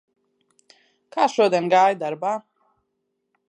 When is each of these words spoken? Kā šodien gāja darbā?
Kā 1.17 1.27
šodien 1.33 1.69
gāja 1.75 2.01
darbā? 2.03 2.35